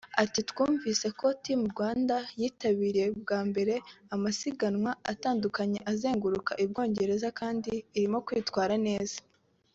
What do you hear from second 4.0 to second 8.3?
amasiganwa atandukanye azenguruka u Bwongereza kandi irimo